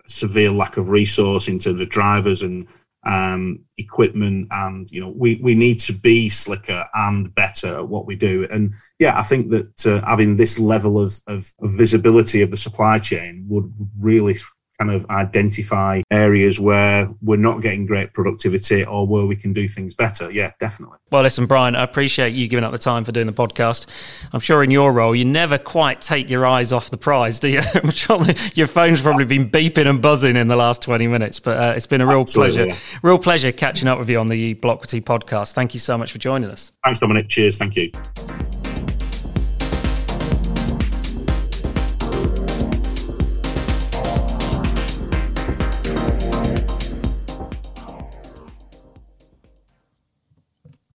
severe 0.08 0.50
lack 0.50 0.76
of 0.76 0.88
resource 0.88 1.48
in 1.48 1.58
terms 1.58 1.80
of 1.80 1.88
drivers 1.88 2.42
and 2.42 2.66
um, 3.04 3.60
equipment, 3.78 4.48
and 4.50 4.90
you 4.90 5.00
know 5.00 5.12
we 5.16 5.40
we 5.42 5.54
need 5.54 5.80
to 5.80 5.92
be 5.92 6.28
slicker 6.28 6.84
and 6.94 7.34
better 7.34 7.78
at 7.78 7.88
what 7.88 8.06
we 8.06 8.14
do. 8.14 8.46
And 8.50 8.74
yeah, 8.98 9.18
I 9.18 9.22
think 9.22 9.50
that 9.50 9.86
uh, 9.86 10.06
having 10.06 10.36
this 10.36 10.58
level 10.58 11.00
of, 11.00 11.18
of, 11.26 11.50
of 11.60 11.72
visibility 11.72 12.42
of 12.42 12.50
the 12.50 12.56
supply 12.56 12.98
chain 12.98 13.46
would 13.48 13.72
really 13.98 14.36
kind 14.80 14.90
of 14.90 15.08
identify 15.10 16.00
areas 16.10 16.58
where 16.58 17.08
we're 17.20 17.36
not 17.36 17.60
getting 17.60 17.84
great 17.84 18.14
productivity 18.14 18.82
or 18.84 19.06
where 19.06 19.26
we 19.26 19.36
can 19.36 19.52
do 19.52 19.68
things 19.68 19.92
better. 19.92 20.30
Yeah, 20.30 20.52
definitely. 20.58 20.96
Well, 21.10 21.22
listen, 21.22 21.44
Brian, 21.44 21.76
I 21.76 21.82
appreciate 21.82 22.32
you 22.32 22.48
giving 22.48 22.64
up 22.64 22.72
the 22.72 22.78
time 22.78 23.04
for 23.04 23.12
doing 23.12 23.26
the 23.26 23.32
podcast. 23.32 23.86
I'm 24.32 24.40
sure 24.40 24.62
in 24.62 24.70
your 24.70 24.90
role, 24.92 25.14
you 25.14 25.26
never 25.26 25.58
quite 25.58 26.00
take 26.00 26.30
your 26.30 26.46
eyes 26.46 26.72
off 26.72 26.88
the 26.90 26.96
prize, 26.96 27.38
do 27.40 27.48
you? 27.48 27.60
Your 28.54 28.66
phone's 28.66 29.02
probably 29.02 29.24
been 29.24 29.50
beeping 29.50 29.86
and 29.86 30.00
buzzing 30.00 30.36
in 30.36 30.48
the 30.48 30.56
last 30.56 30.82
20 30.82 31.06
minutes, 31.08 31.40
but 31.40 31.56
uh, 31.56 31.72
it's 31.76 31.86
been 31.86 32.00
a 32.00 32.06
real 32.06 32.20
Absolutely. 32.20 32.66
pleasure, 32.66 32.80
real 33.02 33.18
pleasure 33.18 33.52
catching 33.52 33.88
up 33.88 33.98
with 33.98 34.08
you 34.08 34.18
on 34.18 34.28
the 34.28 34.54
Ublocity 34.54 35.02
podcast. 35.02 35.52
Thank 35.52 35.74
you 35.74 35.80
so 35.80 35.98
much 35.98 36.12
for 36.12 36.18
joining 36.18 36.50
us. 36.50 36.72
Thanks, 36.84 37.00
Dominic. 37.00 37.28
Cheers. 37.28 37.58
Thank 37.58 37.76
you. 37.76 37.90